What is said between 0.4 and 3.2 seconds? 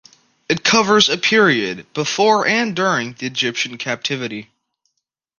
It covers a period before and during